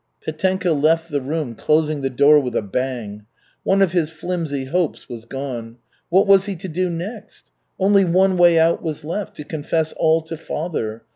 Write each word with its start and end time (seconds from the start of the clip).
Petenka 0.25 0.73
left 0.73 1.11
the 1.11 1.21
room, 1.21 1.53
closing 1.53 2.01
the 2.01 2.09
door 2.09 2.39
with 2.39 2.55
a 2.55 2.63
bang. 2.63 3.27
One 3.61 3.83
of 3.83 3.91
his 3.91 4.09
flimsy 4.09 4.65
hopes 4.65 5.07
was 5.07 5.25
gone. 5.25 5.77
What 6.09 6.25
was 6.25 6.47
he 6.47 6.55
to 6.55 6.67
do 6.67 6.89
next? 6.89 7.51
Only 7.79 8.03
one 8.03 8.35
way 8.35 8.57
out 8.57 8.81
was 8.81 9.05
left 9.05 9.35
to 9.35 9.43
confess 9.43 9.93
all 9.93 10.21
to 10.23 10.37
father. 10.37 11.03